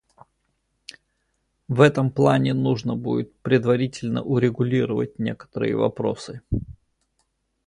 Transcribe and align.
В 1.67 1.79
этом 1.79 2.09
плане 2.09 2.55
нужно 2.55 2.95
будет 2.95 3.35
предварительно 3.41 4.23
урегулировать 4.23 5.19
некоторые 5.19 5.75
вопросы. 5.75 6.41